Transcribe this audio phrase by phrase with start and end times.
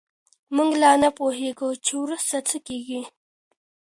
[0.55, 3.01] موږ لا نه پوهېږو چې وروسته څه کېږي.